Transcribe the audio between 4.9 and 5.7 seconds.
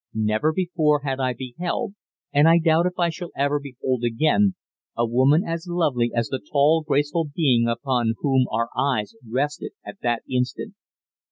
a woman as